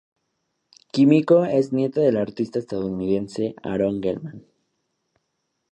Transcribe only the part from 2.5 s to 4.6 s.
estadounidense Aaron Gelman.